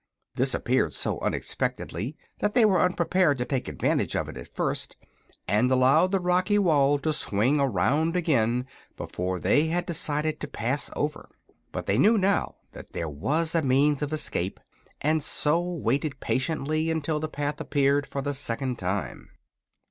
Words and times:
This 0.33 0.55
appeared 0.55 0.93
so 0.93 1.19
unexpectedly 1.19 2.17
that 2.39 2.55
they 2.55 2.65
were 2.65 2.81
unprepared 2.81 3.37
to 3.37 3.45
take 3.45 3.67
advantage 3.67 4.15
of 4.15 4.27
it 4.27 4.35
at 4.35 4.55
first, 4.55 4.97
and 5.47 5.69
allowed 5.69 6.11
the 6.11 6.19
rocky 6.19 6.57
wall 6.57 6.97
to 6.97 7.13
swing 7.13 7.59
around 7.59 8.15
again 8.15 8.65
before 8.97 9.39
they 9.39 9.67
had 9.67 9.85
decided 9.85 10.39
to 10.39 10.47
pass 10.47 10.89
over. 10.95 11.29
But 11.71 11.85
they 11.85 11.99
knew 11.99 12.17
now 12.17 12.55
that 12.71 12.93
there 12.93 13.09
was 13.09 13.53
a 13.53 13.61
means 13.61 14.01
of 14.01 14.11
escape 14.11 14.59
and 15.01 15.21
so 15.21 15.61
waited 15.61 16.19
patiently 16.19 16.89
until 16.89 17.19
the 17.19 17.29
path 17.29 17.61
appeared 17.61 18.07
for 18.07 18.23
the 18.23 18.33
second 18.33 18.79
time. 18.79 19.29